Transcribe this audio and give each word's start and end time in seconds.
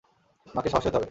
তোমাকে 0.47 0.69
সাহসী 0.69 0.87
হতে 0.87 0.89
হবে! 0.89 0.99